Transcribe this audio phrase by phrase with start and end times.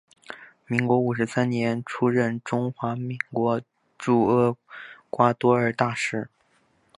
[0.65, 3.61] 民国五十三年出任中华民国
[3.99, 4.57] 驻厄
[5.11, 6.27] 瓜多尔大使。